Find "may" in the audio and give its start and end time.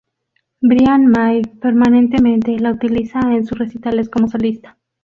1.11-1.43